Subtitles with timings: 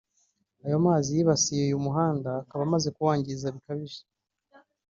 [0.65, 4.01] ayo mazi yibasiye uyu muhanda akaba amaze kuwangiza bikabije